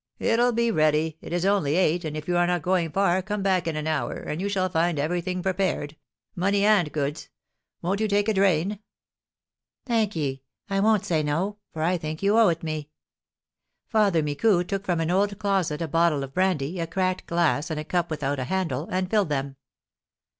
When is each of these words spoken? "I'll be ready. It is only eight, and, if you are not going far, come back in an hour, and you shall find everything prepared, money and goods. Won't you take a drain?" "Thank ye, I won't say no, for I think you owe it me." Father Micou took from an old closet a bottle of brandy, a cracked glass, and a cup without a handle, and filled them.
"I'll 0.19 0.51
be 0.51 0.71
ready. 0.71 1.19
It 1.21 1.31
is 1.31 1.45
only 1.45 1.75
eight, 1.75 2.03
and, 2.03 2.17
if 2.17 2.27
you 2.27 2.35
are 2.35 2.47
not 2.47 2.63
going 2.63 2.89
far, 2.91 3.21
come 3.21 3.43
back 3.43 3.67
in 3.67 3.75
an 3.75 3.85
hour, 3.85 4.13
and 4.15 4.41
you 4.41 4.49
shall 4.49 4.67
find 4.67 4.97
everything 4.97 5.43
prepared, 5.43 5.95
money 6.35 6.65
and 6.65 6.91
goods. 6.91 7.29
Won't 7.83 7.99
you 7.99 8.07
take 8.07 8.27
a 8.27 8.33
drain?" 8.33 8.79
"Thank 9.85 10.15
ye, 10.15 10.41
I 10.67 10.79
won't 10.79 11.05
say 11.05 11.21
no, 11.21 11.59
for 11.71 11.83
I 11.83 11.99
think 11.99 12.23
you 12.23 12.35
owe 12.35 12.47
it 12.49 12.63
me." 12.63 12.89
Father 13.89 14.23
Micou 14.23 14.63
took 14.63 14.85
from 14.85 15.01
an 15.01 15.11
old 15.11 15.37
closet 15.37 15.83
a 15.83 15.87
bottle 15.87 16.23
of 16.23 16.33
brandy, 16.33 16.79
a 16.79 16.87
cracked 16.87 17.27
glass, 17.27 17.69
and 17.69 17.79
a 17.79 17.83
cup 17.85 18.09
without 18.09 18.39
a 18.39 18.45
handle, 18.45 18.87
and 18.89 19.07
filled 19.07 19.29
them. 19.29 19.55